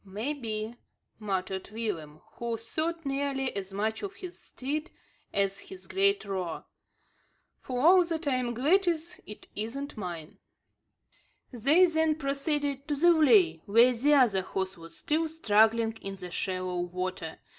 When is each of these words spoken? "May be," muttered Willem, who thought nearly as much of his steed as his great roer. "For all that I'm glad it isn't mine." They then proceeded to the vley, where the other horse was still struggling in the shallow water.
"May 0.03 0.33
be," 0.33 0.77
muttered 1.19 1.69
Willem, 1.69 2.21
who 2.39 2.57
thought 2.57 3.05
nearly 3.05 3.55
as 3.55 3.71
much 3.71 4.01
of 4.01 4.15
his 4.15 4.35
steed 4.41 4.89
as 5.31 5.59
his 5.69 5.85
great 5.85 6.25
roer. 6.25 6.65
"For 7.59 7.79
all 7.79 8.03
that 8.05 8.27
I'm 8.27 8.55
glad 8.55 8.87
it 8.87 9.47
isn't 9.55 9.97
mine." 9.97 10.39
They 11.53 11.85
then 11.85 12.15
proceeded 12.15 12.87
to 12.87 12.95
the 12.95 13.09
vley, 13.13 13.61
where 13.67 13.93
the 13.93 14.15
other 14.15 14.41
horse 14.41 14.75
was 14.75 14.97
still 14.97 15.27
struggling 15.27 15.93
in 16.01 16.15
the 16.15 16.31
shallow 16.31 16.79
water. 16.79 17.37